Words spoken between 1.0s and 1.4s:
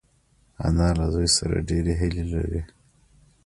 زوی